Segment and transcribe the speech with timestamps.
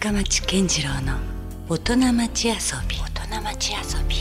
[0.00, 1.18] 深町健次郎の
[1.68, 2.54] 大人町遊
[2.88, 2.96] び。
[2.96, 4.16] 大人町遊び。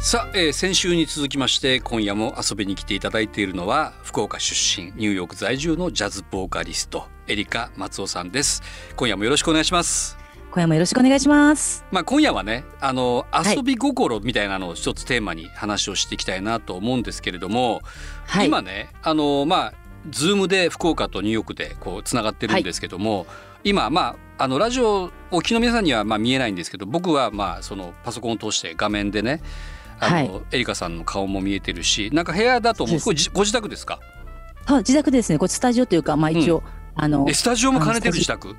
[0.00, 8.62] さあ、えー先週に続きまして今夜も遊びに来ていただいているのは福岡出身ニューヨーク在住のジャズボーカリストエリカ松尾さんです。
[8.94, 10.16] 今夜もよろしくお願いします。
[10.52, 11.84] 今夜もよろしくお願いします。
[11.90, 13.56] まあ今夜はねあのい。
[13.56, 17.82] 遊び心みたいなのを一つテーマに話をしていきたいなと思うんですけれども、
[18.26, 18.46] はい。
[18.46, 19.74] 今ねあのまあ
[20.08, 23.26] ズームで福岡とニューヨークでこうつながってるんですけども、
[23.64, 29.42] 今まああのラジオをお聞きの皆さんにはまあ見えないんですけど僕はまあそのパソコンを通して画面でね
[29.98, 30.30] あの、はい。
[30.52, 32.98] エリカさんの顔も見えてるしなんか部屋だと思う？
[33.00, 34.00] ご自宅ですか？
[34.66, 35.38] あ自宅でですね。
[35.38, 36.62] これスタジオというかまあ一応、
[36.94, 38.14] あのえスタジオも兼ねてる？
[38.14, 38.56] 自宅？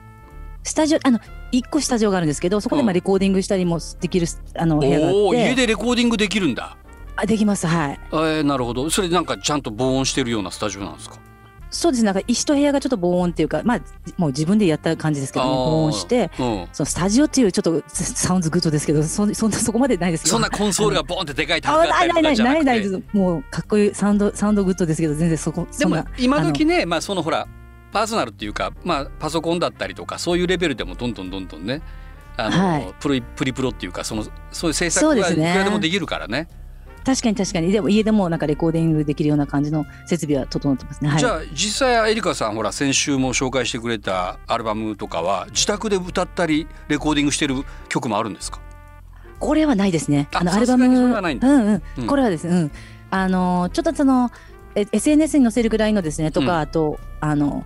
[0.63, 1.19] スタジオあの
[1.51, 2.89] 一個スタジオがあるんですけどそこでまうん。
[2.91, 5.17] あレコーディングしたりもできるあの部屋があって。
[5.37, 6.77] 家でレコーディングできるんだ。
[7.15, 7.65] あできます。
[7.65, 7.99] はい。
[8.11, 8.87] えー、なるほど。
[8.91, 11.17] それなんかちゃんと防音してるようなスタジオなんですか？
[11.71, 12.05] そうですね。
[12.07, 13.79] なんか一部屋がちょっと防音っていうかまあ
[14.17, 15.51] もう自分でやった感じですけどね。
[15.51, 16.29] 防音して。
[16.37, 16.67] うん。
[16.73, 22.81] そのスタジオっていうちょっと sounds good ですけどそそんなそこまでないですけどそんなコンソールがボンってでかいタあブがあったりないないないないない。
[22.81, 27.47] ですもうかっこいいサウンド sound good ですけど全然そこでも今時ねまあそのほら
[27.91, 31.81] パーソナルっていうか、まあ、パソコンだったりとかそういうレベルでもどんどんどんどんね
[32.37, 32.93] あの、はい。
[32.99, 36.47] プリプリプロっていうかそのそういう制作がいくらでもできるからね
[37.03, 37.71] 確かに確かに。
[37.71, 41.09] でも家でもなんかレコーディングできるような感じの設備は整ってますね。
[41.09, 47.55] はい、じゃあ実際エリカさんほら先週も紹介してくれたアルバムとかは自宅で歌ったりレコーディングしてる
[47.89, 48.59] 曲もあるんですか？
[49.39, 50.27] これはないですね。
[50.33, 52.07] ああのアルバムうんうん、うん。
[52.07, 52.71] これはですね、うん、
[53.09, 54.29] あのちょっとその
[54.75, 56.59] え SNS に載せるぐらいのですねとか、うん。
[56.59, 57.65] あとあの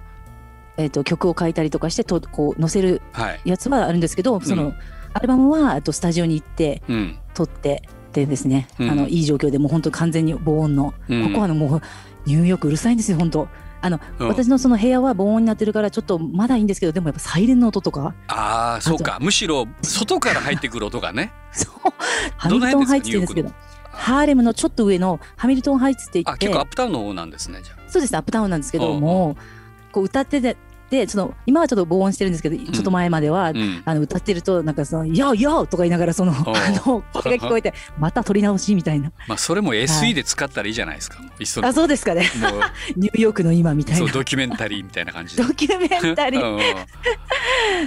[0.77, 4.73] えっ、と曲を書いたりとかしてとこう載せるはい、やつはあるんですけど、その
[5.13, 7.19] アルバムはあとスタジオに行ってうん。
[7.33, 7.83] 撮って
[8.21, 8.89] でですね、うん。
[8.89, 11.23] あのいい状況でもう本当完全に防音の、うん。
[11.27, 11.81] ここはあのもう
[12.25, 13.47] ニューヨークうるさいんですよ本当。
[13.81, 14.27] あの、うん。
[14.27, 19.17] 私のその部屋は防音になってるからちょっとまだいいんですけどでもやっぱサイレンの音とかああそうか。
[19.21, 21.31] むしろ外から入ってくる音がね。
[21.51, 21.93] そう。
[22.37, 23.51] ハミルトンハイツって言うんですけど
[23.91, 26.47] ハーレムのちょっと上のハミルトンハイツって言って。
[26.47, 29.01] あ結構アップタウンの方なんですねじゃそうですねアップタウンなんですけどうん。
[29.01, 29.37] も
[29.91, 30.57] こう歌ってて
[30.89, 36.43] でその今はちょっと防音してるんですけど、ちょっと前までは、あ、うん、あの歌ってるとなんかその「ヨーヨー!」とか言いながらそのあ
[36.85, 39.11] の声が聞こえて また撮り直しみたいな。
[39.27, 41.43] まあそれも SE で使ったらいいじゃないですか、い。
[41.43, 42.29] っそのあそうですかね。
[42.95, 43.99] ニューヨークの今みたいな。
[43.99, 45.43] そうドキュメンタリーみたいな感じで。
[45.43, 46.53] ドキュメンタリー。
[46.53, 46.59] うん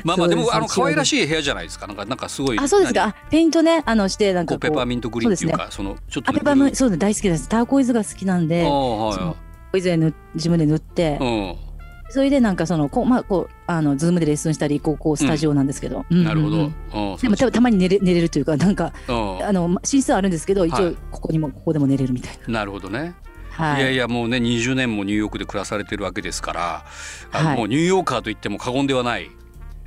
[0.04, 1.86] まあまあでもあの可愛らしい部屋じゃないですか。
[1.86, 3.15] なんかなんかすごいあそうですか。
[3.30, 3.82] ペイントね。
[3.86, 4.60] あのしてなんかこう。
[4.60, 7.48] ペパーミントグリーンっていうかそのちょっとあペパーミントそうです大好きです。
[7.48, 11.67] ターコイズが好きなんではそのーコイズで塗自分で塗っていはい
[12.10, 16.24] それでなんかそのこうまあこうあのズームでレッスンしたりこうこうスタジオなんですけど、うん。
[16.24, 16.62] なるほど、うん。
[16.94, 19.44] うんうんでもたたまに寝れ寝れるというかなんかうん。
[19.44, 20.86] あのま寝室はあるんですけど一はい。
[20.86, 22.64] 応ここにもここでも寝れるみたいな。
[22.64, 23.14] るほどね、
[23.58, 23.64] な。
[23.64, 23.82] はい。
[23.82, 26.84] い、やいやもうね20年もニューヨークで暮らされてるわけですから
[27.32, 27.56] あの、はい。
[27.58, 29.30] もうニューヨーカーと言っても過言ではない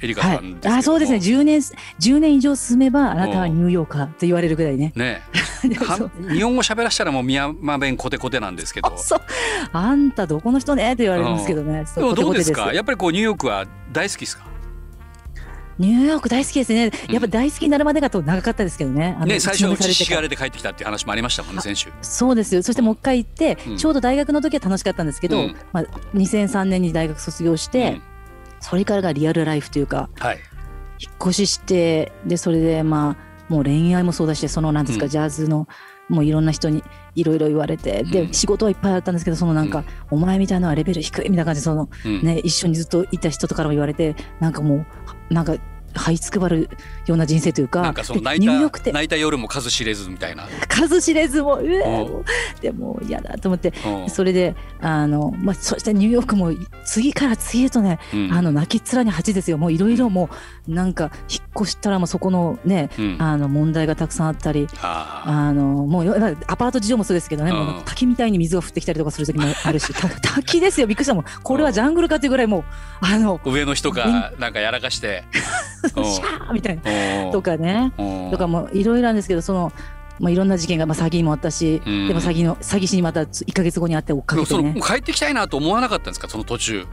[0.02, 1.18] エリカはいさんあそうですね。
[1.20, 4.92] 10年10年以上進めばあなたはニューヨーカーと言われるぐらいね。
[4.96, 5.22] ね
[5.62, 8.94] 日本語喋らしたらもう宮山弁コテコテなんですけど。
[9.74, 11.86] あんたどこの人ねって言われるんですけどね。
[11.96, 12.74] でもどうですか？
[12.74, 14.44] やっぱりこうニューヨークは大好きですか？
[15.78, 16.92] ニューヨーク大好きですね。
[17.10, 17.14] うん。
[17.14, 19.18] やっぱ大好きになるまでがと長かったですけどね。
[19.26, 21.90] ね最初のめされてしがれて帰ってきたっていう話もありましたもんね先週。
[22.02, 22.62] そうですよ。
[22.62, 23.78] そしてもう一回行って、うん。
[23.78, 25.56] ちょうど大学の時は楽しかったんですけど、うん。
[25.74, 25.84] まあ
[26.16, 28.02] 2003年に大学卒業して、うん
[28.62, 30.10] それからがリアルライフというか。
[30.20, 30.40] はい。
[31.00, 35.10] 引っ越ししてでそれでまあもう恋愛もそうだしそのなんですか、うん。
[35.10, 35.68] ジャズの
[36.10, 36.84] もういろんな人に
[37.16, 38.12] いろいろ言われて、うん。
[38.12, 39.86] で仕事はいっぱいあったんですけどそのなんか、うん。
[40.12, 42.22] お前みたいなのはレベル低いみたいな感じでその、うん。
[42.22, 44.86] ね、一緒にずっといた人とからも言われてなんかも
[45.30, 45.56] うなんか
[45.94, 46.70] 這いつくばる
[47.12, 52.24] ような人生というかなんかそので泣いた泣いた夜も数知れずみたいな、数知れずもうう
[52.62, 54.10] でもう嫌だと思ってうん。
[54.10, 56.52] それであの、まあ、そしてニューヨークも
[56.86, 58.34] 次から次へとねうん。
[58.34, 59.58] あの泣きっ面に蜂ですよ。
[59.58, 60.30] もういろいろも
[60.68, 63.18] うなんか引っ越したらもうそこのねうん。
[63.20, 66.16] あの問題がたくさんあったりああのもうよ
[66.48, 67.58] アパート事情もそうですけどね、うん。
[67.58, 71.26] もう滝みたいに水が降ってきたりとかする時もあるし た滝ですよびっくりしたもん。
[71.44, 72.64] これはジャングルかっていうぐらいもう
[73.02, 75.24] あのー上の人がなんかやらかして。
[75.96, 76.06] うん。
[76.06, 76.82] シャーみたいな。
[76.92, 77.01] うん
[77.32, 77.94] とかね。
[77.98, 78.32] うん。
[78.32, 79.72] とかもいろいろなんですけどその、
[80.20, 82.08] まあ、いろんな事件が、まあ、詐欺もあったし、うん。
[82.08, 84.82] でも詐欺の詐欺師にまた1か月後に会って追っかけてね。
[84.82, 86.30] 帰ってきたいなと思わなかったんですか？
[86.30, 86.86] その途中。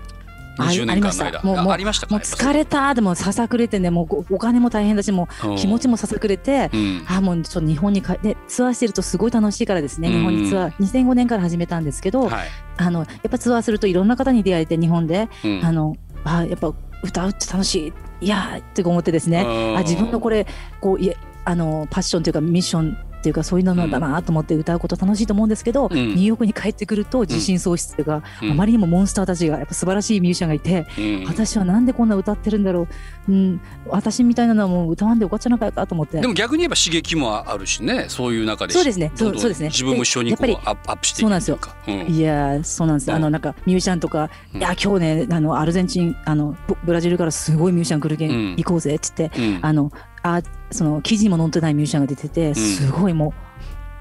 [0.61, 1.73] あ20年間の間。
[1.73, 2.09] ありました。
[2.09, 7.05] もうもう疲れたでもささくれてねもうおお金も大変だしもう気持ちももささくれて、うん。
[7.09, 10.15] あもうちょっと日本に帰でツアーしてるとすごい楽しいからですね、うん。
[10.15, 12.49] 日本にツアー2005年から始めたんですけど、はい。
[12.77, 15.65] あのやっぱツアーするといろんな方に出会えて日本で、うん。
[15.65, 16.73] あのあやっぱ
[17.05, 19.77] 歌うって楽しいいやーって思ってですね、うん。
[19.77, 20.47] あ自分のこれ
[20.81, 25.97] こういえあのパッションというかミッションっていうかそういうのだなと思って歌うこと楽しいと思うんですけど、うん。
[25.97, 28.51] ニューヨークに帰ってくると自信喪失というか、うん。
[28.53, 31.25] あまりにもモンスターたちがやっぱ素晴らしいミュージシャンがいて、うん。
[31.27, 32.89] 私はなんでこんな歌ってるんだろ
[33.29, 36.21] う、うん、私みたいなのはもう歌わんでよかったのかやかと思って。
[36.21, 39.13] でも逆に言えば刺激もあるしねそういう中でそうですね。
[39.15, 39.69] そうそうですね。
[39.69, 41.77] 自分も一緒にこうでやっアップアップしていくっていうか。
[41.87, 43.17] うんいやーそうなんですよ。
[43.17, 44.61] あのなんかミュージシャンとか、うん。
[44.61, 48.57] いや今日ねあのアルゼンチンあのブブラジルからすごいミュージシャン来るけん、うん。
[48.57, 49.59] 行こうぜっつってうん。
[49.63, 49.91] あの
[50.23, 53.33] あその記事にも載ってないミュージシャンが出ててすごいもう、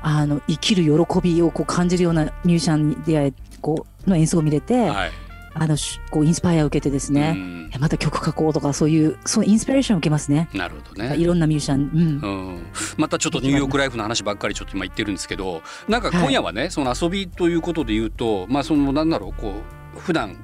[0.01, 5.11] あの生きる喜びをこう感じるようなミュージシャンに出会いこうの演奏を見れて、はい。
[5.59, 7.71] あのしこうインスパイアを受けてですね、うん。
[7.79, 10.49] また曲書こうとかそういうそのインスピレーションを受けますね。
[10.53, 11.17] なるほどね。
[11.17, 12.29] いろんなミュージシャン、うん。
[12.29, 12.65] うん、
[12.97, 19.61] またちょっとニューヨークライフの話ばっかりちょっと今言ってるんですけどなんか今夜はね、その遊びということで言うとまあそのなんだろうこ
[19.95, 20.37] う普段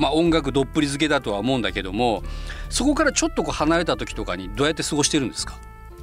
[0.00, 2.22] まあ音楽どっぷり漬けだとは思うんだけども
[2.70, 5.58] そこからちょっとこう離れた時とかにどうやって過ごしてるんですか？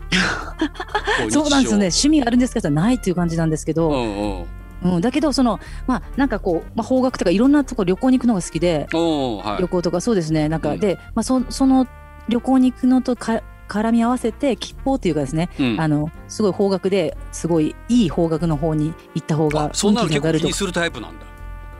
[1.29, 1.88] そうなんですよね。
[1.88, 4.44] 趣味があるんですけどないっていう感じなんですけど、うん
[4.83, 4.95] うん。
[4.95, 9.61] うん、だけどそのまあなんかこう、まあ、方角とかいろんなとこ旅行に行くのが好きで、はい。
[9.61, 10.47] 旅行とかそうですね。
[10.47, 10.79] なんか、うん。
[10.79, 11.88] で、まあ、そその
[12.29, 15.81] 旅行に行くのとか絡み合わせて吉報っていうかですね、うん。
[15.81, 21.25] あのすごい方角ですごいいい方角の方に行った方があそんなの結構気にするタイプなんだ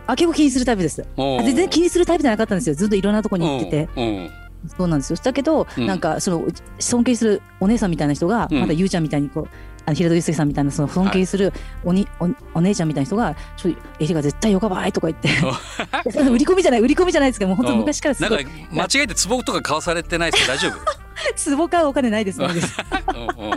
[0.08, 1.06] あ結構気にするタイプです。
[1.18, 2.76] 全然気にするタイプじゃなかったんですよ。
[2.76, 4.32] ずっといろんなとこに行ってて、
[4.78, 5.18] そうなんですよ。
[5.22, 5.86] だけど、うん。
[5.86, 6.48] なんかその
[6.80, 8.60] 尊敬するお姉さんみたいな人が、うん。
[8.62, 9.48] またゆうちゃんみたいにこう
[9.86, 13.70] あの平戸祐介さんみたいなその尊敬するおに、おお姉ちゃんみたいな人が「ちょ
[14.00, 15.30] エリが絶対よかばい」とか言って。
[16.30, 18.32] 売り込みじゃない売り込みじゃないですけどもう本当うん昔からすごい。
[18.32, 20.54] なんか間違えて壺とか買わされてないですか？
[20.54, 20.78] 大丈夫？
[21.58, 22.76] 壺買うお金ないですないです。
[23.14, 23.52] うんうん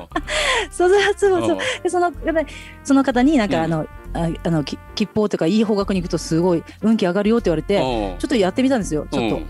[0.71, 1.51] そうそうそうそう。
[1.53, 2.45] うんでその方
[2.85, 3.65] その方になんか、うん。
[3.65, 8.17] あのああのき吉報というかいい方角に行くとすごい運気上がるよって言われてう。
[8.17, 9.07] んちょっとやってみたんですよ。
[9.11, 9.37] ちょっと。
[9.37, 9.47] うん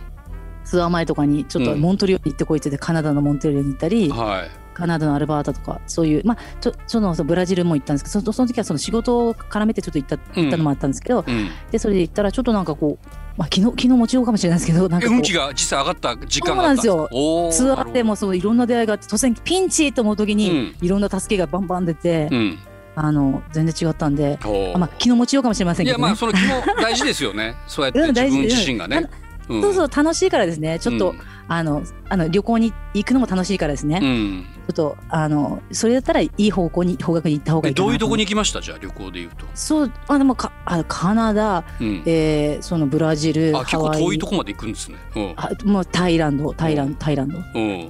[0.62, 1.80] ツアー前とかにちょっとうん。
[1.80, 4.50] モントリオールに行ってこいって言ってカナダのモントリオールに行ったり、はい。
[4.74, 11.48] カナダのアルバータとかそういうまあちょそのそのブラジルも行ったんですけどその時はその仕事を絡めてちょっと行った行ったのもあったんですけど、うん。
[11.70, 13.06] でそれで行ったらちょっとなんかこう、
[13.36, 17.12] まあ、昨日昨日もちろんかもしれないですけどなんか運気が実際上がった時間があったそうなんで
[17.52, 17.68] すよ。
[17.72, 22.58] ツアーでもそういろんな出会いがあって突然ピンチと思う時に、いろんな助けがバンバン出て、うん
[22.96, 26.02] あの全然違ったんで、あまあ、気の持ちようかもしれませんいけどね。
[26.02, 27.56] やまあその気も大事ですよね。
[27.66, 28.96] そうやって自分自身がね。
[28.98, 30.78] うんそうそう楽しいからですね。
[30.78, 31.18] ちょっと、うん。
[31.48, 34.46] あのあの旅行に行くのも楽しいからですね、ちうん。
[34.68, 38.60] ょっとあのそれだったらいい方向に方角に行った方がいいどういうとこにに行きました？
[38.60, 39.44] じゃあ旅行で言うと。
[39.54, 42.02] そうあでもかあカナダ、うん。
[42.06, 44.98] えーそのブラジルあ結構遠いとこまで行くんですね。
[45.16, 45.32] うん。
[45.34, 47.38] あもうタイランドタイランドタイランド。
[47.56, 47.88] うん。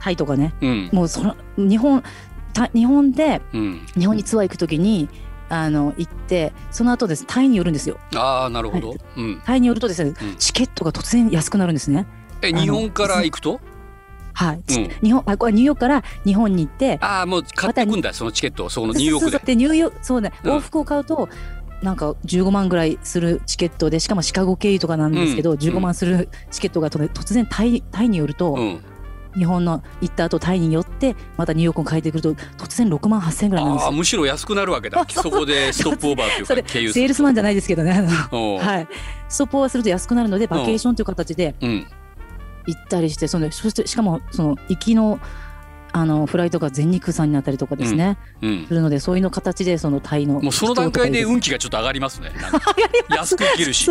[0.00, 0.54] タイとかね。
[0.60, 0.90] うん。
[0.92, 2.06] もうその日本た
[2.74, 3.86] 日本でうん。
[3.94, 5.08] 日本にツアー行くときに
[5.48, 7.24] あの行ってその後です。
[7.26, 7.98] タイに寄るんですよ。
[8.16, 8.88] ああなるほど。
[8.88, 8.98] はい。
[9.16, 9.42] うん。
[9.44, 10.36] タイに寄るとですね、うん。
[10.36, 12.06] チケットが突然安くなるんですね。
[12.42, 13.60] えの日本から行くと？
[14.32, 14.90] はい、ちうん。
[15.02, 19.38] 日本あこれニューヨークから日本に行ってああもう買っていくんだそのチケットをそのニューヨークで。
[19.38, 20.52] でニューヨークそうね、うん。
[20.56, 21.28] 往復を買うと
[21.82, 25.58] なんか15万ぐらいするチケットでしかもシカゴ経由とかなんですけど、うん。
[25.58, 28.80] 15万するチケットが突然タイタイによると、うん
[29.36, 33.86] 日本の行った後タイに寄ってまたニューヨークに帰ってくると突然6万8千ぐらいなんですよ。
[33.86, 35.04] ああむしろ安くなるわけだ。
[35.10, 37.92] そこで ストップオーバーというか経由セールスマンじゃないですけどね。
[37.92, 38.88] はい。
[39.28, 41.86] ストップオーバーすると安くなるのでバケーションという形でうん。
[42.66, 45.20] 行ったりしてそのそしてしかもその行きの
[45.96, 48.66] あのフライトが全日空さんになったりとかですね、うん。
[48.66, 52.30] するのでそういうの形でそのタイのもうその段階で運気がちょっと上がりますね。
[52.38, 52.60] なんか。
[53.16, 53.90] 安く行けるし。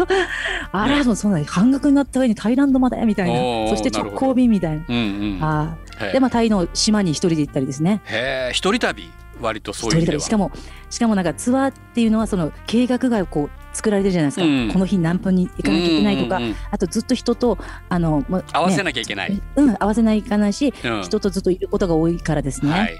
[0.71, 3.69] あら、もうそんな半額になった上にタイランドまでみたいな。
[3.69, 4.85] そして直行便みたいな。
[4.87, 4.99] うんう
[5.37, 5.39] ん。
[5.41, 5.77] あ
[6.11, 8.01] でまあタイの島に一人で行ったりですね。
[8.05, 9.09] へえ一人旅
[9.41, 10.51] 割とそう一いうしかも
[10.89, 14.71] しかもなんかツアーっていうのはその計画がこう作られてるじゃないですか、うん。
[14.71, 17.57] この日何分に行かなきゃいけないとか、うんうんうんあとずっと人と
[17.89, 21.03] あの、もうね合わせなきゃいけない、うん、合わせないかないし、うん。
[21.03, 22.97] 人とずっといることが多いからですね、はい。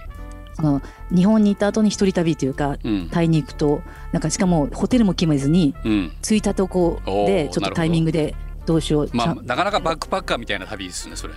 [0.54, 0.82] その
[1.14, 3.10] 日本に行った後に一人旅というかうん。
[3.10, 6.12] タイに行くとなんかしかもホテルも決めずにうん。
[6.22, 9.10] 着いたとこでちょっとタイミングでどうしよう。
[9.14, 11.34] まあなかなかバックパッカーみたいな旅ですねそれ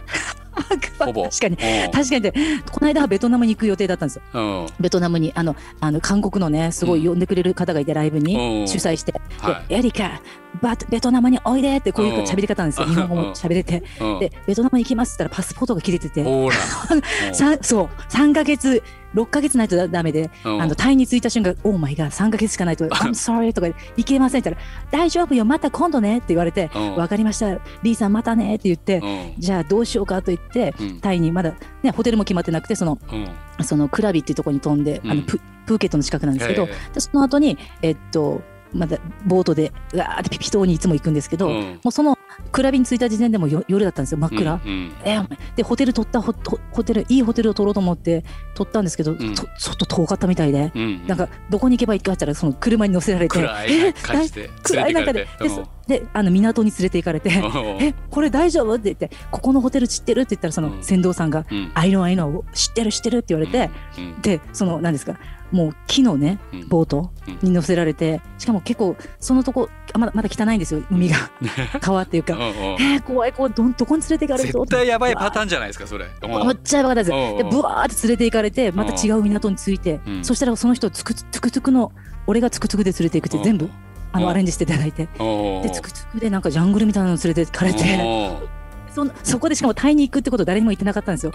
[0.99, 1.25] ほぼ。
[1.25, 1.57] 確かに。
[1.85, 1.91] うん。
[1.91, 2.21] 確かに。
[2.21, 2.33] で
[2.71, 4.23] この間はベトナムに行く予定だったんですよ。
[4.35, 4.67] うん。
[4.81, 8.25] ベトナムにあのあの韓国のねすごい呼んでくれる方がいてライブうん。
[8.25, 10.21] に主催して、はでエリカ
[10.63, 12.25] バベトナムにおいでってこういううん。
[12.25, 12.87] 喋り方なんですよ。
[12.87, 12.95] うん。
[12.95, 13.83] 日本語も喋れて。
[14.01, 14.21] うん。
[14.21, 16.25] でベトナム行きますって言ったらパスポートが切れてて。
[17.63, 17.89] そう。
[18.09, 18.83] 3ヶ月
[19.15, 20.51] 6ヶ月ないとダダメでう。
[20.51, 24.61] んあのタイに着いた瞬間「オーマイガー3ヶ月しかないと「I'm sorry」とか「行けません」って言っ
[24.91, 31.01] たら「大丈夫よまた今度ね」って言われてうん「わかりましたリーさんまたね」って言ってうんじゃあどうしようかと言ってうん。
[31.01, 33.17] タイにまだねホテルも決まってなくてそのう。
[33.17, 33.29] ん
[33.65, 35.11] そのクラビっていうところに飛んで、うん。
[35.11, 38.41] あのププーケットの近くなんですけどへでその後にえっと
[38.73, 42.18] まだボートでうわーってピピ島にいつも行くんですけど、もうその
[42.53, 44.93] クラビに着いた時点でもよ夜だったんですよ真っ暗、うんうん。
[45.05, 45.19] え
[45.57, 49.17] でホテル取ったホテルいいホテルを取ろうと思って取ったんですけど、ん。
[49.35, 53.39] とちょっと遠かったみたいで、うんなんかどこに行けばいいかって言ったらその車に乗せられて。
[53.39, 55.27] 暗えい感じで暗い中で。
[55.41, 57.31] でそであの港に連れて行かれて
[57.81, 60.85] 「えこれ大丈夫?」って言って「ここのホテル知ってる?」って言ったらそのうん。
[60.85, 64.21] 船頭さんがうん「あいのあいの知ってる知ってる」って言われて、うん。
[64.23, 65.17] でその何ですか
[65.51, 66.69] もう木のねうん。
[66.69, 67.11] ボート
[67.43, 71.17] に乗せられてしかも結構そのとこあまだまだ汚いんですよ海が。
[71.81, 72.35] 川っていうか。
[72.39, 74.61] えー、怖い怖いどんどこに連れて行かれるぞ？
[74.67, 76.05] 絶対やばいパターンじゃないですかそれ。
[76.23, 77.13] めっちゃやばかったです。
[77.13, 80.01] うんでブワーって連れて行かれてまた違う港に着いて。
[80.07, 80.25] うん。
[80.25, 81.93] そしたらその人つくつくつくの
[82.27, 83.71] 俺がつくつくで連れて行くって全部
[84.13, 84.25] あうん。
[84.25, 85.09] のアレンジしていただいて。
[85.19, 87.79] おでつくつくでなんかジャングルみたいなの連れて行かれて。
[88.91, 91.33] そんそこでしかもタイに行くってこと誰にも言ってなかったんですよ。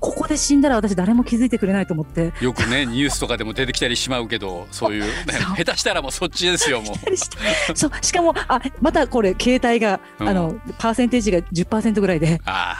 [0.00, 2.32] ここで死んだら私誰も気づいてくれないと思って。
[2.40, 5.08] よくね ニュースとかでも出てきたりしまうけどそういう、ね、
[5.46, 5.56] そう。
[5.56, 7.76] 下手したらもうそっちですよもう。
[7.76, 10.28] そうしかもあまたこれ携帯がうん。
[10.28, 12.40] あのパーセンテージが10%ぐらいで。
[12.46, 12.76] あ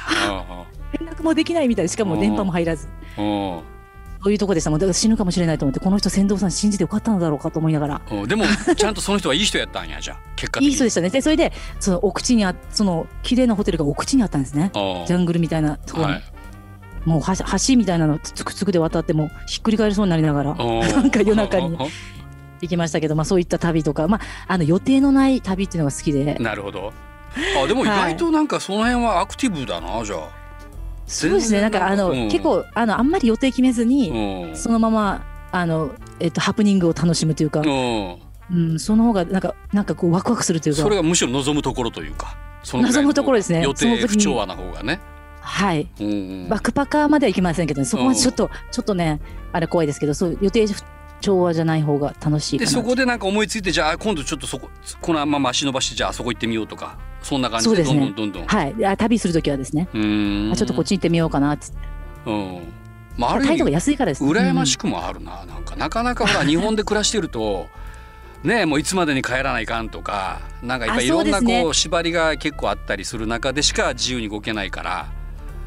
[0.98, 2.88] 連絡もできないみたいでしかも電波も入らず
[4.22, 4.78] そういうとこでしたもん。
[4.78, 8.02] だから死ぬかもしれないと思ってこの人船頭さん信じてよかったのだろうかと思いながら。
[8.10, 8.44] うんでも
[8.76, 10.18] ちゃんとその人はいい人やったんやじゃあ。
[10.36, 10.68] 結果的に。
[10.70, 11.10] いい人でしたね。
[11.10, 14.70] でそれでその奥地にあその綺麗なホテルが奥地にあったんですね。
[14.74, 16.22] あジャングルみたいなところに、はい。
[17.04, 21.76] もう橋橋みたいなのつくつくで渡ってもうひっくり返りそうになりながらなんか夜中に
[22.60, 26.36] 行きましたけど、まあ、そういった旅とか、まあ、あの予定のない旅っていうのが好きで。
[26.36, 26.92] なるほど。
[27.60, 30.41] あでも意外となんかその辺はアクティブだなじゃあ
[31.06, 31.60] そうですね。
[31.60, 32.28] なんかあの、うん。
[32.28, 34.56] 結構あのあんまり予定決めずに、うん。
[34.56, 38.18] そのままあの、えっと、ハプニングを楽しむというか、うん。
[38.50, 40.82] うん、その方がなんかなんかこうワクワクするというか。
[40.82, 43.62] それがむしろ望むところというか望むところですね。
[43.62, 45.00] 予定不調和な方がね。
[45.40, 45.88] はい。
[46.00, 46.10] うんう
[46.46, 46.48] ん。
[46.48, 49.20] バックパッカーまではいきませんけど、ね、そこはちょっと、ちょっとね
[49.52, 50.66] あれ怖いですけどそう予定
[51.22, 54.68] 調和じゃない方が楽しいかでなそこでなんか思いついてじゃあ今度ちょっとそこ
[55.00, 58.46] このまま足伸ばしてじゃああそこ行ってみようとかそんな感じでどんどんどんどん。
[58.46, 58.74] はい。
[58.74, 60.52] であ旅する時はですね、うーん。
[60.52, 61.66] あちょっとこっち行ってみようかなって。
[62.26, 62.72] うん。
[63.16, 65.44] まあある意味安いからです羨ましくもあるな。
[65.46, 67.68] なんかなかなかほら 日本で暮らしてると
[68.42, 75.21] ねもういつまでに帰らないかんとかなんかやっぱりいろんなこう縛りが結構あったりする中でしか自由に動けないからうん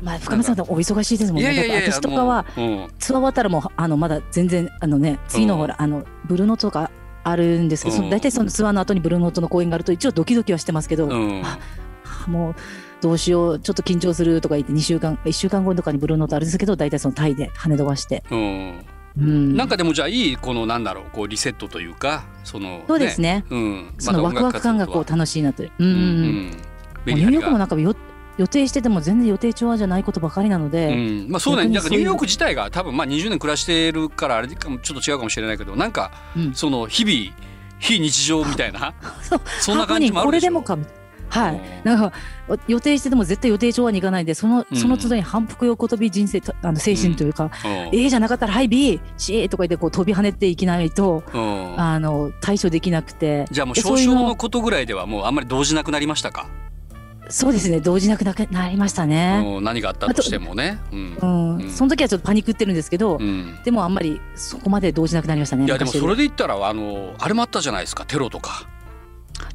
[0.05, 1.51] まあ深見さんお忙しいですもんね。
[1.51, 5.59] いやいやいや私とかはツアー終わったらもうあのまだ全然あのね次のうん。
[5.61, 6.91] ほら、あのブルーノートとか
[7.23, 11.41] あるんですけど、そのうん大体そのツアーの後にブルーノートの公演があると一応ドキドキはしてますけど、うん。
[11.43, 11.57] あ
[12.27, 12.55] もう
[13.01, 18.85] どうしようちょっと緊張するとか言って2週間1週間後とかにブルーノートあるんですけど大体そのタイで跳ね飛ばして、うん。
[19.17, 23.43] うん、なんかでもじゃあいいこのなんだろうこうリセットというかそのそうですね。
[23.49, 23.93] うん。
[23.97, 25.71] そのワクワク感がこう楽しいなという。
[25.79, 27.15] うんうんうん。
[27.15, 27.95] ニューヨークもなんかよ
[28.37, 30.91] 予定してても全然予定調和じゃないことばかりなので、う
[31.27, 31.27] ん。
[31.29, 31.67] まあそうね。
[31.67, 36.53] なんかニューヨーク自体が多分まあ20年暮らしてるからあれかもちょっと違うかもしれないけどなんかうん。
[36.53, 37.37] その日々
[37.79, 38.93] 非日常みたいな？
[39.61, 40.51] そんな感じもあるでしょ？
[40.51, 42.13] これでもかはい、なんか
[42.67, 44.77] 予定してても絶対予定調和にいかないでそのうん。
[44.77, 47.49] その都度に反復横跳び人生あの精神というか、
[47.91, 47.99] うん。
[47.99, 51.79] A じゃなかったら「はい B」「C」とか言ってこう飛び跳ねていきないとうん。
[51.81, 53.45] あの対処できなくて。
[53.49, 56.47] じゃあもうで少々のことぐらいではもうあんまり動じなくなりましたか、
[57.29, 57.79] そうですね。
[57.79, 59.43] 動じなくなくなりましたね。
[59.45, 60.79] うん何があったとしてもね。
[60.91, 61.17] うん。
[61.21, 61.57] うん。
[61.57, 61.69] うん。
[61.69, 63.57] その時はちょっとパニックってるんですけど、うん。
[63.63, 65.65] でもあんまりそこまで動じなくなりましたね。
[65.65, 66.01] いやでも昔。
[66.01, 68.05] それで言ったらあのあれもあったじゃないですか。
[68.05, 68.67] テロとか。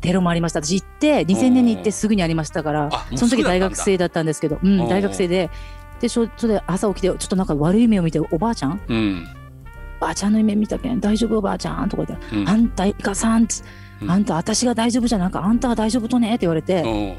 [0.01, 0.63] テロもありました。
[0.63, 5.51] 私行って2000年に行ってすぐにありましたからその時大学生だったんですけど、うん大学生で。
[6.01, 8.81] でそれで朝起きてちょっとなんか悪い夢を見ておばあちゃん？
[8.89, 9.29] うん。
[10.01, 10.99] ばあちゃんの夢見たけん。
[10.99, 11.39] 大丈夫？
[11.39, 11.89] おばあちゃん？
[11.91, 12.49] とか言って、うん。
[12.49, 13.63] あんたいかさんつ。
[14.01, 14.11] うん。
[14.11, 16.31] あんた私が大丈夫じゃなくあんたは大丈夫とね？
[16.31, 17.17] って言われて、うん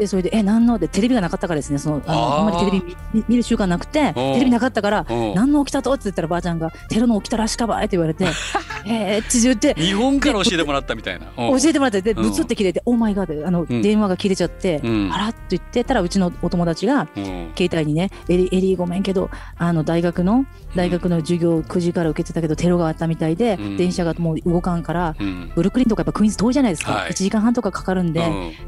[0.00, 0.78] でそれでえ何の？
[0.78, 1.78] でテレビがなかったからですね。
[1.78, 5.34] そのあのあんまりテレビ見る習慣なくてテレビなかったからうん。
[5.34, 5.92] 何の起きたと？
[5.92, 8.24] って言ったらばあちゃんがテロの起きたらしかばいって言われて
[8.86, 9.74] えーって言って。
[9.74, 11.26] 日本から教えてもらったみたいな。
[11.36, 11.60] うん。
[11.60, 12.22] 教えてもらってでうん。
[12.22, 13.82] ブツって切れて「オーマイガード」あのうん。
[13.82, 15.10] 電話が切れちゃってうん。
[15.12, 17.52] あらっと言ってたらうちのお友達がうん。
[17.56, 20.44] 携帯にね「エリエリーごめんけどあの大学の
[20.74, 23.76] 大学の授業9時から受けてたけどテロがあったみたいでうん。
[23.76, 25.52] 電車がもう動かんからうん。
[25.54, 26.92] ブルックリンとかやっぱクイーンズ遠いじゃないですか。
[26.92, 27.10] はい。
[27.10, 28.20] 1時間半とかかかるんで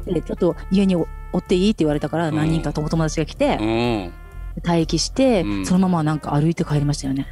[0.05, 2.35] でちょっと家にお追っていいって言われたからうん。
[2.35, 4.11] 何人かお友達が来て
[4.63, 5.65] 待機してうん。
[5.65, 7.27] そのままなんか歩いて帰りましたよね。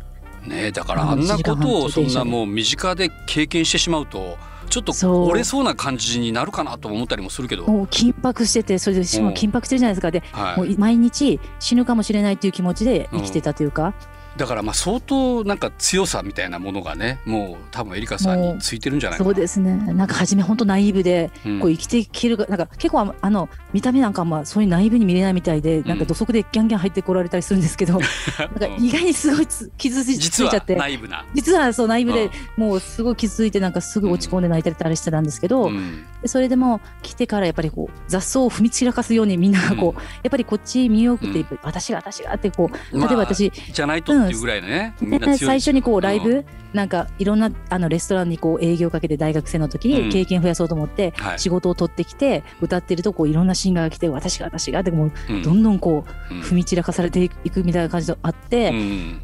[0.47, 0.67] ね。
[0.67, 4.37] えだからあんなことをそんなもう身近で経験してしまうと
[4.69, 7.67] ちょっと折れそうな感じになるかなと思ったりもするけど。
[7.67, 10.11] もう緊迫しててそれでしかも緊迫してるじゃないですか。
[10.11, 10.57] ではい。
[10.57, 13.93] もう毎日死ぬかもしれないっていう気持ちで生きてたというか、
[14.41, 19.29] だからまあ相当なんか強さみたいなものがねもう多分エリカさんについてるんじゃないかな。
[19.29, 19.93] そうですね。
[19.93, 21.29] なんか初め本当ナイーブで
[21.61, 27.99] こう生きていける、うん、なんか結構あの見た目なんかまあそういうナイーブに見れないみたいで、なんか土足でギャンギャン入ってこられたりするんですけど、
[28.39, 30.75] なんか意外にすごい傷ついちゃって。
[30.75, 31.23] ナイブな。
[31.35, 55.11] 実はそうナイーブでもうすごい傷ついてなんかすぐ落ち込んで泣いたりたりしてたんですけど、うん、それでも来てからやっぱりこう雑草を踏み散らかすようにみんながこう、やっぱりこっちニューヨークって私が私がってこう例えば私、じゃないとっていうぐらいね、最初にこうライブ、なんかいろんなあのレストランにこう営業かけて大学生の時に経験増やそうと思って仕事を取ってきて歌ってるとこういろんなシンガーが来て私が私がってもう
[55.43, 58.73] どんどんこう踏み散らかされていくみたいな感じがあって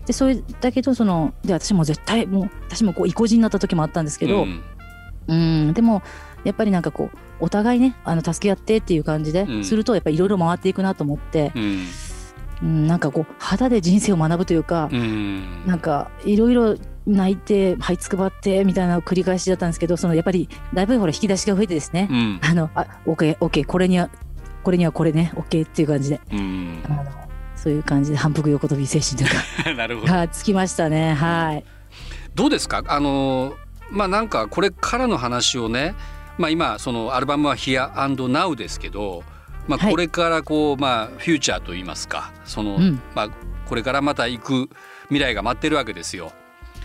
[0.05, 4.45] でそれだけどそので私も絶対もう私もこう意固地になった時もあったんですけど
[5.27, 5.73] うん。
[5.73, 6.01] でも
[6.43, 11.51] やっぱりなんかこうお互いねあの助け合ってっていう感じでするとやっぱりいろいろ回っていくなと思って。
[11.55, 11.85] うん、
[12.61, 24.09] なんかこう肌で人生を学ぶというか、うん、なんかいろいろ泣いて這いつくばってみたいな繰り返しだったんですけどそのやっぱりだいぶほら引き出しが増えてですね、うん、あのあ OKOK、OK, OK、これには
[24.63, 27.05] これにはこれね OK っていう感じで、うん、あの
[27.55, 30.27] そういう感じで反復横跳び精神というか なるほど。
[30.29, 31.13] つきましたね。
[31.13, 31.63] はい。
[32.35, 32.83] どうですか？
[32.87, 33.53] あの
[33.89, 35.95] まあなんかこれからの話をね
[36.37, 39.23] まあ今そのアルバムは Here and Now ですけど
[39.67, 42.79] まあこれからこうまあフューチャーと言いますかその、
[43.13, 43.29] まあ
[43.67, 44.69] これからまた行く
[45.09, 46.31] 未来が待ってるわけですよ。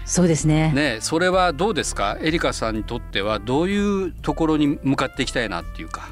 [0.05, 0.73] そうですね。
[0.73, 2.19] ねそれはどうですか？
[2.21, 6.09] エリカさんにとってはどういうところに向かっていきたいなっていうか。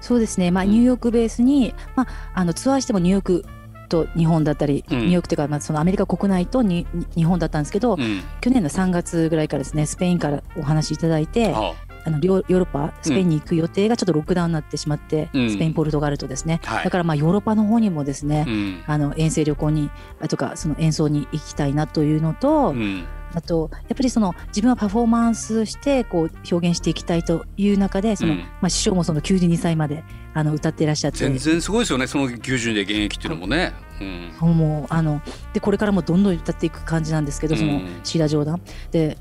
[0.00, 3.44] そうですね、まあ、ニューヨークベースに、まあ、あのツアーしてもニューヨーク
[3.88, 11.74] と日本だったり、うん、ニューヨークというか、まあ、そのアメリカ国内とに日本だったんですけど、うん、去年の3月ぐらいからですねスペインからお話しいただいて、あ
[12.06, 19.90] のヨーロッパスペインに行く予定がちょっとロックダウンになってしまって、うん、スペインポルトガルとですね、はい、だからまあヨーロッパの方にもですね、うん、あの遠征旅行に
[20.28, 31.18] とかその演奏に行きたいなというのと、うん、あとやっぱりその自分はパフォーマンスしてこう表現していきたいという中でその、まあ、師匠もその92歳まであの歌っていらっしゃって。
[31.18, 32.06] 全然すごいですよね。
[32.06, 33.72] その90で現役っていうのもね。
[34.00, 35.20] うん、もうあの
[35.52, 38.60] でこれからもどんどん歌っていく感じなんですけど、そのシーラ・ジョーダン。
[38.92, 39.18] で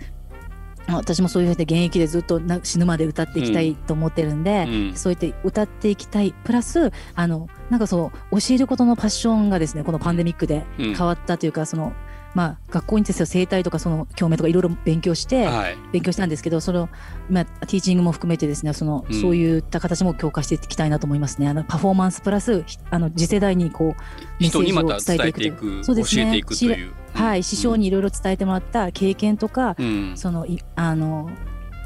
[0.87, 6.33] 私もそういうふうに現役でずっと死ぬまで歌っていきたいと思ってるんで、うん、そうやって歌っていきたい。
[6.43, 11.93] プラスあのなんかそう教えることのパッションがですねこのパンデミックで変わったというか、その
[12.37, 16.87] まあ、学校にですよ生態とかその教名とかいろいろ勉強して、はい、勉強したんですけどその、
[17.31, 21.47] まあ、ティーチングも含めてですねその、うん、そういった形も強化していきたいなと思いますね。
[21.47, 23.87] あのパフォーマンスプラスあの次世代にこう
[24.39, 26.37] メッセージを伝えていくそうですね。
[26.37, 26.43] い
[27.15, 30.45] はい、師匠にいろいろ伝えてもらった経験とか、うん、その
[30.75, 31.31] あの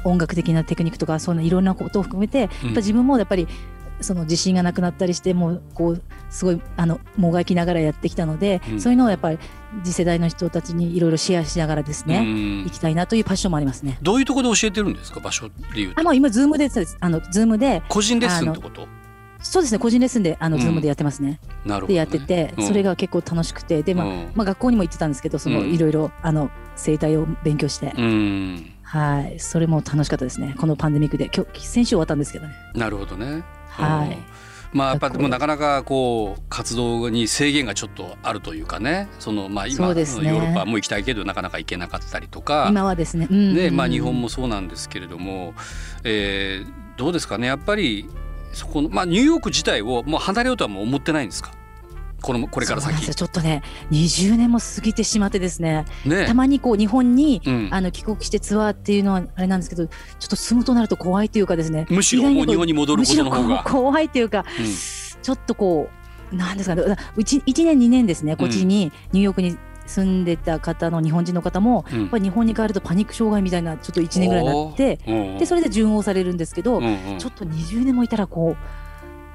[0.04, 3.48] 音楽的なテクニックとかそんないろんなことを含めて、やっぱ自分もやっぱり
[4.02, 9.38] その自信がなくなったりしてもうこうすごいあのもがきながらやってきたので、うん、そういうのをやっぱり
[9.84, 12.20] 次世代の人たちにいろいろシェアしながらですね
[12.64, 13.98] 行きたいなというパッションもありますね。
[14.02, 16.68] どういうところで教えてるんですか場所でいうあもう今ズームで
[17.00, 18.86] あのズームで個人レッスンってこと？
[19.44, 21.40] そうですね個人レッスンであの、ズームでやってますね。
[21.64, 27.92] なるほど、でやってて、それが結構楽しくてで、まあまあ、学校にも行ってたんですけどその、いろいろあの生態を勉強して、
[28.82, 29.40] はい。
[29.40, 30.54] それも楽しかったですね。
[30.58, 31.28] このパンデミックで。
[31.34, 32.54] 今日先週終わったんですけどね。
[32.74, 33.42] なるほどね。
[33.72, 34.18] はい。
[34.72, 39.08] まあやっぱでもなかなかこう活動に制限がちょっとあるというかね。
[39.18, 42.68] そのまあ今、ヨーロッパも行きたいけどなかなか行けなかったりとか。
[42.70, 45.52] 今はですね、うん、でまあ日本もそうなんですけれども、
[46.04, 47.46] えー、どうですかね。
[47.48, 48.08] やっぱり
[48.54, 51.50] そこのまあニューヨーク自体をもう離れようとはもう思ってないんですか？
[52.22, 53.14] このこれから先。
[53.14, 59.92] ちょっとね20年も過ぎてしまってですね、ね、たまにこう日本に、うん、あの帰国してツアーっていうのはあれなんですけどちょ
[60.26, 61.86] っと住むとなると怖いというかですね。
[61.90, 63.64] むしろもう日本に戻ることの方が。
[63.64, 64.66] 怖いというか、うん、
[65.22, 65.90] ちょっとこ
[66.32, 66.82] うなんですかね。
[67.16, 74.96] うち1年2年ですねこっちに、ニューヨークに住んでた方の日本人の方も、やっぱり日本に帰るとパニック障害みたいなちょっと1年ぐらいになって、
[75.38, 78.81] でそれで順応されるんですけど、ちょっと20年もいたらこう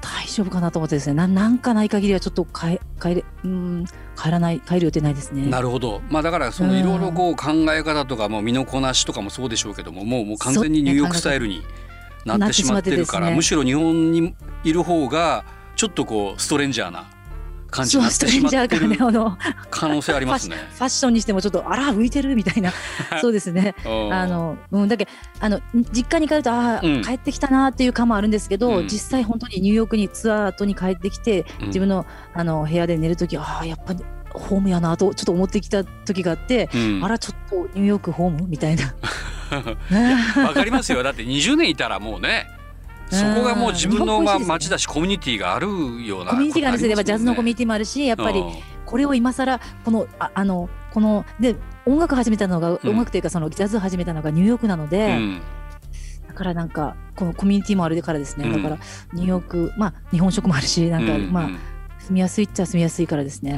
[0.01, 5.45] 大丈夫かなと思ってですねななんかない限りはちょっと帰帰れうん帰らない帰る予定ないですね。
[5.47, 6.01] なるほど。
[6.09, 11.61] まあだからそのいろいろこう考え方とかも身のこなしとかもそうでしょうけどももうもう完全にニューヨークスタイルに
[12.25, 17.09] なってしまってるから、ね、むしろ日本にいる方がちょっとこうストレンジャーな
[17.69, 18.97] 感じになってしまってる
[19.69, 20.55] 可能性ありますね。
[20.55, 22.71] ファッションにしてもちょっとあら浮いてるみたいな
[23.21, 23.75] そうですね。
[23.85, 25.07] あのうんだけ
[25.39, 36.69] あの実家に帰るとああ、うん、帰ってきたなっていう感もあるんですけど、うん、実際本当にニューヨークにツアー後に帰ってきて、うん、自分のあの部屋で寝る時ああやっぱりホームやなとちょっと思ってきた時があって、
[37.01, 38.93] あらちょっとニューヨークホームみたいな。
[40.45, 41.01] わかりますよ。
[41.03, 42.47] だって20年いたらもうね
[43.09, 45.67] そこがもう自分のまあ街だしコミュニティがある
[46.05, 48.43] ようなコミュニティがあるんですよジャズのコミュニティもあるしやっぱり
[48.85, 55.17] これを今更このああのこので音楽始めたのが、音楽というかそのジャズ始めたのがニューヨークなので、
[56.27, 58.77] だからなんかこのコミュニティもあるからですね、だから
[59.13, 61.49] ニューヨークまあ日本食もあるしなんか、まあ
[61.99, 63.57] 住みやすいっちゃ住みやすいからですね、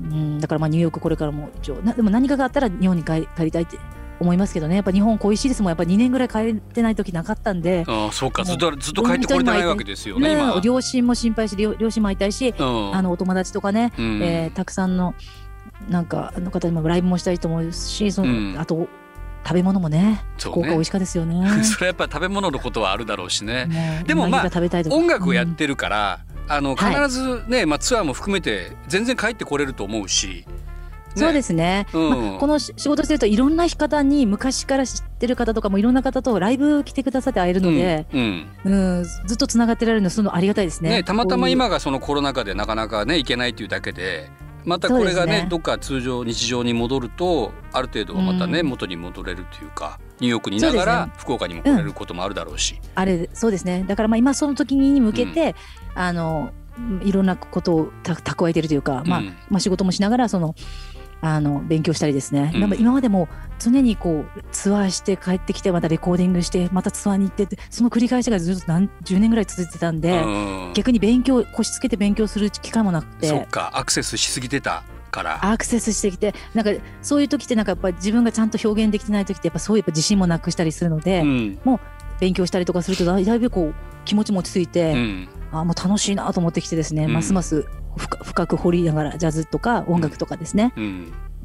[0.00, 0.38] うん。
[0.38, 3.76] だからまあニューヨークこれからも一応なでも何かがあったら日本に帰帰りたいって
[4.20, 4.76] 思いますけどね。
[4.76, 5.70] やっぱ日本恋しいですもん。
[5.70, 7.84] やっぱ2年ぐらい帰ってない時なかったんで。
[7.86, 8.44] あそうか。
[8.44, 10.60] ずっとずっと帰ってこれてないわけですよね今。
[10.62, 15.14] 両親も心配し両親も会いたいし、あのお友達とかね、うん、えー、たくさんの
[15.88, 18.88] なんかあの方にもライブもしたいと思うしその、うん、あと
[19.44, 21.48] 食べ物もね福岡美味しかですよね。
[21.64, 24.04] それやっぱ食べ物のことはあるだろうしね。
[24.06, 24.50] でもまあ
[24.90, 30.44] 音楽をやってるから、うん、あの必ずね、はい、まあ、ツアーも含めて全然帰ってこれると思うし。
[30.46, 30.67] ね、
[31.18, 44.30] そうですね、うん、まあ、この仕事してるといろんな方に昔から知ってる方とかもいろんな方とライブ来てくださって会えるので、うん、うん、ずっとつながってられるのそのありがたいですね、ね、たまたま今がそのコロナ禍でなかなかね行けないというだけで
[44.64, 53.84] またこれがね、ね、どっか通常日常に戻るとある程度またね、うん、元に戻れるというかニューヨークにいながら福岡にも来れることもあるだろうし、ねうん、あれそうですね。
[53.86, 55.54] だからまあ今その時に向けて、
[55.94, 56.50] うん、あの
[57.02, 60.54] いろんなことを蓄えてるというか、まあ、まあ仕事もしながらその
[61.20, 63.28] あの勉強したりですね、うん、今までも
[63.58, 70.26] 常にこうツアーして帰ってきてまたレコーディングしてまたツアーに行ってってその繰り返しがずっと何10年ぐらい続いてたんで、う
[70.70, 73.26] ん、逆に勉強腰つけて勉強する機会もなくて。
[73.26, 73.70] そっか。
[73.74, 75.44] アクセスしすぎてたから。
[75.44, 76.70] アクセスしてきてなんか
[77.02, 81.80] そういう時ってなんかやっぱ自分がちゃんと表現できてない時ってやっぱそういう自信もなくしたりするので、うん、もう
[82.20, 90.72] 勉強したりとかするとだいぶこう気持ちも落ち着いて、うん、あもう楽しいなと思ってきてですね、うん、ますます深く掘りながらジャズとか音楽とかですね、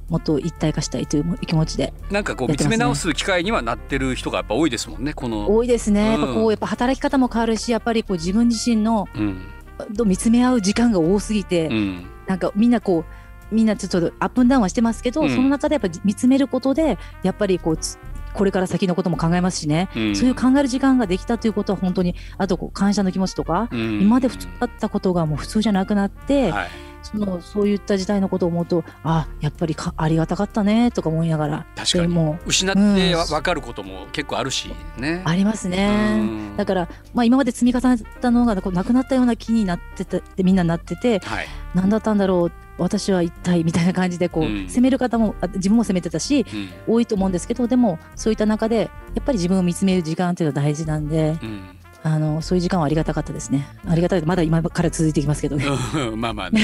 [0.09, 5.53] もっと一体化したいという気持ちで、ね、なんかこう見つめ直す機会にはなってる人がやっぱ多いですもんねこの。
[5.53, 9.41] 多いですね、うん、やっぱこうやっぱ働き方も変わるしやっぱりこう自分自身の、うん、
[10.05, 13.05] 見つめ合う時間が多すぎて、うん、なんかみんなこ
[13.51, 17.77] うみんなちょっとアップンダウンはしてますけど、うん、その中でやっぱ見つめることでやっぱりこう
[18.33, 26.69] これから先のことも考えますしね、うん、そういう考える時間ができたということは本当にあとこう感謝の気持ちとか、今まで普通だったことがもう普通じゃなくなって、はい。
[27.03, 31.65] そのそういった時代のことを思うとあやっぱりかありがたかったねとか思いながら。
[31.75, 32.07] 確かに。
[32.07, 36.53] もう失って分かることも結構あるしね、ありますね。
[36.55, 46.45] だから、まあ、今まで積み重ねたのがなくなったような気になっててみんななってて、はい、何だったんだろう私は一体みたいな感じでこう、うん、責める方も自分も責めてたし、
[46.87, 53.65] うん、多いと思うんですけどでもそういった中でやっぱり自分を見つめる時間っていうのは大事なんで、うんあのそういう時間はありがたかったですね。
[53.87, 55.65] ありがたいまだ今から続いていきますけどね。
[56.17, 56.61] まあまあね。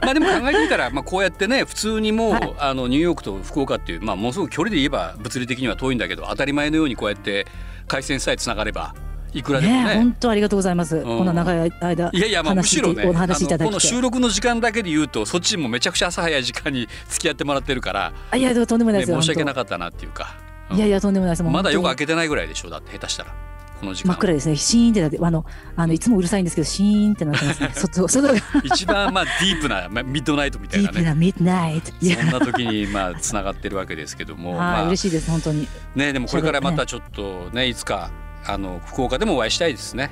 [0.00, 7.44] まあでも考えてみたらまあこうやってね普通にもう、はい、あのニューヨークと福岡っていうまあものすごく距離で言えば物理的には遠いんだけど当たり前のようにこうやって
[7.88, 8.94] 回線さえつながれば。
[9.32, 9.94] いくらでもね。
[9.94, 10.96] 本当ありがとうございます。
[10.96, 12.10] うん、こんな長い間。
[12.12, 18.12] いやいや、まあ、むしろね、お話いただこの収録の時間だけで言うと、そっちもめちゃくちゃ朝早い時間に付き合ってもらってるから。
[18.30, 20.36] あ、いや、とんでもないです、ね、申し訳なかったなっていうか。
[20.70, 21.42] うん、いやいや、とんでもないです。
[21.42, 22.68] まだよく開けてないぐらいでしょ？
[22.68, 23.34] う、だって下手したら。
[23.80, 24.08] この時間。
[24.08, 24.56] 真っ暗ですね。
[24.56, 27.70] シーンってなってあのあのいつもうるさいんですけどシーンってなってますね。
[27.74, 28.34] 外外が。
[28.62, 30.92] 一番まあディープな、まあ、ミッドナイトみたいなね。
[30.92, 31.90] ディープなミッドナイト。
[31.90, 34.52] そんな時にまあつながってるわけですけども。
[34.52, 34.86] まあ。
[34.88, 35.66] 嬉しいです本当に。
[35.94, 38.10] ねでもこれからまたちょっとねいつか
[38.46, 40.10] あの福岡でもお会いしたいですね。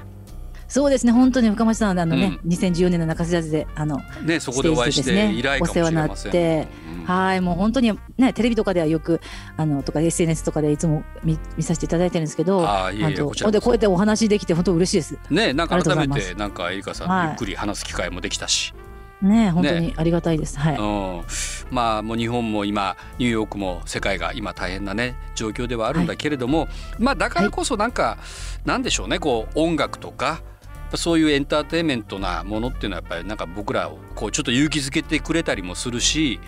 [0.68, 1.12] そうですね。
[1.12, 6.68] 本当に深町さんあのね、うん、2014年の中洲ジャズであのねそこでお会いして以来お世話になって、
[7.00, 9.22] うん、はいもう本当にねテレビとかではよく
[9.56, 15.32] あのとか SNS とかでいつも見見させていただいてるんですけどあいえいえこちらでこうやってお話できて本当嬉しいです。
[15.32, 18.74] ねなんか改めてなんかエリカさんゆっくり話す機会もできたし、
[19.22, 21.24] ね本当にありがたいです、ね、はい、うん、
[21.70, 28.18] まあもう日本も今ニューヨークも世界が今大変なね状況ではあるんだけれども、はい、まあだからこそなんか、は
[28.64, 30.42] い、なんでしょうねこう音楽とか
[30.94, 36.40] そういうエンターテインメントなものっていうのはやっぱりなんか僕らをこうちょっと勇気づけてくれたりもするし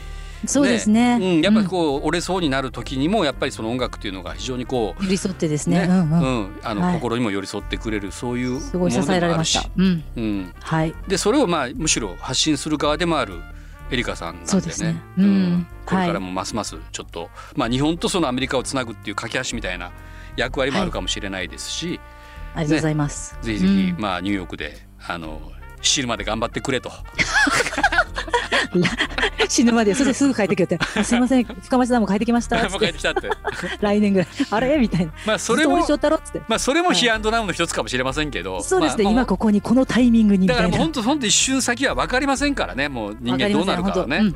[0.46, 10.05] そうですね、ね、うん、やっぱりこう、折れそうになる時にもやっぱりその音楽っていうのが非常にこう寄り添ってですね、ね、うん、うん、あの、はい、心にも寄り添ってくれるそういうすごい支えられました、うん。
[10.16, 13.35] うん、はい、でそれをまあむしろ発信する側でもある
[13.90, 14.61] エリカさんなんでね。
[14.79, 19.90] でね、うん、これからもますますちょっと、はい、まあ日本とそのアメリカをつなぐっていう架け橋みたいな
[20.37, 21.98] 役割もあるかもしれないですし、はい。
[22.55, 23.37] ありがとうございます。
[23.42, 25.40] ぜひぜひ、まあニューヨークであの
[25.83, 26.90] 死ぬまで頑張ってくれと。
[29.49, 33.31] 死ぬまでそれですぐ帰ってきて「すいません深町さんも帰ってきました 」もう帰ってきたって。
[33.81, 34.29] 来年ぐらい。
[34.51, 34.79] あれ？
[34.79, 35.12] みたいな。
[35.27, 35.79] まあそれも
[36.49, 42.88] まあそれもヒアンドナウの一つかもしれませんけど、そうですね、今ここにこのタイミングにだから本当本当一瞬先は分かりませんからね。
[42.88, 44.33] もう人間どうなるかはね。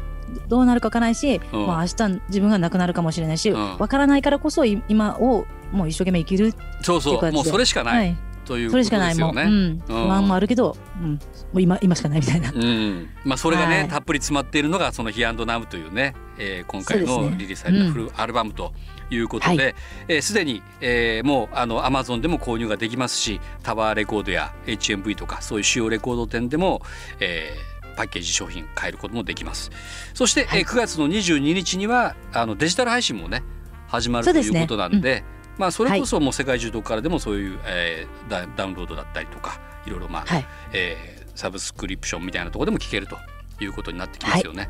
[0.48, 7.32] どうなるかわからないし、うん、まあ明日自分が亡くなるかもしれないし、わ、うん、からないからこそ今をもう一生懸命生きるそうそう。
[7.32, 8.70] もうそれしかない、はいというね。
[8.70, 11.18] それしかないもん、不安もあるけど、うん、も
[11.54, 12.52] う今今しかないみたいな。
[12.52, 18.72] うん、まあそれがね、はい、たっぷり詰まっているのがそのヒアンドナムというね、えー、今回のリリースされたフルアルバムと
[19.10, 19.74] いうことで、す、ね
[20.08, 26.82] うん、えー、で、に、えー、もうあのアマゾンでも購入ができますし、タワーレコードや HMV とかそういう主要レコード店でも、
[27.20, 29.70] えー、パッケージ商品買えることもできます。
[30.12, 33.42] そして、はい、えー、9月の22日にはあのデジタル配信もね
[33.88, 35.24] 始まるということなんで、ね。
[35.28, 43.16] うん、まあそれこそもう世界中どこからでもそういう、えー、ダダウンロードだったりとかいろいろまあ、はい、えー、サブスクリプションみたいなところでも聞けると
[43.60, 44.68] いうことになってきますよね。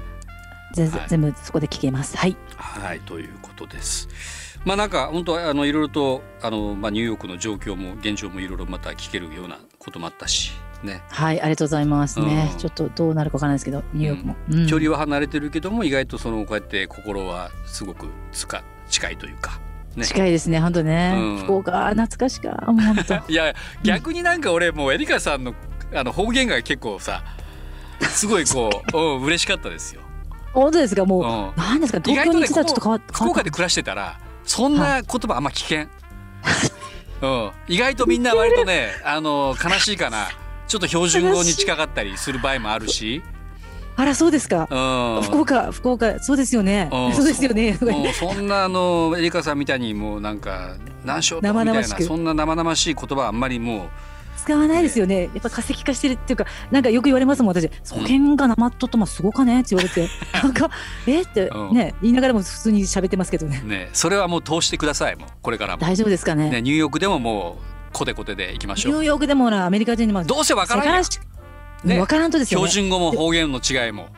[0.75, 2.17] 全部、はい、全部そこで聞けます。
[2.17, 2.37] はい。
[2.57, 4.09] はいということです。
[4.65, 10.53] まあなんか本当あのいろいろとあのまあニューヨークの状況も現状もいろいろまた聞けるようなこともあったし。
[10.83, 19.63] ね、はいありがとうございますね、うん、ちょっとどうなるかわからないですけどニューヨークも、うん、距離は離れてるけども意外とそのこうやって心はすごくつか近いというか
[19.97, 22.51] ね、近いですね本当ね、うん、福岡懐かしか。
[22.73, 23.15] もう本当。
[23.33, 25.55] いや逆になんか俺もうエリカさんの
[25.95, 27.23] あの方言が結構さ
[28.01, 30.01] すごいこう うん嬉しかったですよ。
[30.53, 31.05] 本当ですか？
[31.05, 32.01] もう、うん、ですか？
[32.05, 35.89] 東京に来たらちょっと変わって、福岡で暮らしてたらそんな言葉あんま聞けん、
[37.23, 40.29] うん、意外とみんな割とねあの悲しいかな。
[40.67, 43.23] ちょっと標準語に近かったりする場合もあるし
[43.97, 47.79] あらそうですか、うん、福岡福岡そうですよね、うん、 そうですよね。
[48.19, 48.49] そん。
[48.49, 53.89] なあのエリカさんみたいにもうなんか何しようみたいなそんな生々しい言葉あんまりもう
[54.45, 60.09] 使わないですよね、やっぱ化石化してるっていうかなんかよく言われますもん私「そげんがなまっととますごかね」って言われて。
[60.43, 60.71] なんか
[61.07, 61.23] 「え？
[61.23, 63.63] っ?」てね言いながらも普通に喋ってますけどね。
[63.65, 65.29] ねそれはもう通してくださいもう。
[65.41, 65.81] これからも。
[65.81, 66.51] 大丈夫ですかね。
[66.51, 67.57] ねニューヨークでもも
[67.91, 68.93] うコテコテでいきましょう。
[68.93, 70.25] ニューヨークでもアメリカ人にも。
[70.25, 71.05] どうせわからんやん
[71.85, 74.09] ね、分からんとですよ、ね、標準語も方言の違いも。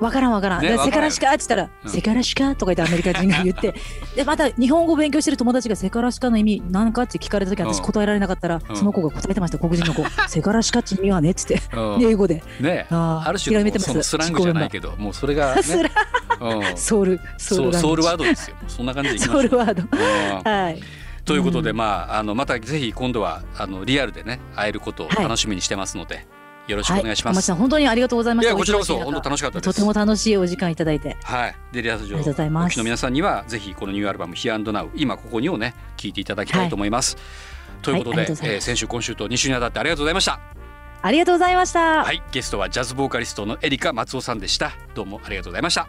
[0.00, 0.62] わからんわからん。
[0.62, 3.74] ね、セカラシカって言ったら、うん、セカラシカとか言ってアメリカ人が言って、
[4.16, 10.02] で、また日本語を勉強してる友達がセカラシカの意味何かって聞かれた時私答えられなかったら、うん、その子が答えてました、黒人の子。
[10.26, 12.42] セカラシカって意味はねって言って、うん、英語で。
[12.60, 12.86] ね。
[12.90, 15.62] あある種のそのスラングじゃないけど、もうそれが、ね、
[16.76, 18.56] ソウル、ソウルソウルワードですよ。
[18.68, 19.34] そんな感じでいきま。
[19.34, 20.50] ソウルワード。
[20.50, 20.80] はい。
[21.26, 26.26] ということで、まあ、あのまたぜひ今度はあのリアルでね会えることを楽しみにしてますので、
[26.70, 27.50] よろしくお願いします。
[27.50, 28.54] はい、本当にありがとうございました。
[28.54, 31.16] こちらこそ本当楽しかったとても楽しいお時間いただいて。
[31.22, 31.56] はい。
[31.72, 37.16] デリアス上の皆さんにはぜひこのニューアルバムヒアンドナウ今ここにをね聞いていただきたいと思います。
[37.16, 37.22] は
[37.80, 40.40] い、ということで、はい、えー、先週今週と2週にあたってありがとうございました。
[41.02, 42.04] ありがとうございました。
[42.04, 42.22] はい。
[42.30, 44.72] ゲストはジャズボーカリストのエリカ松尾さんでした。
[44.94, 45.88] どうもありがとうございました。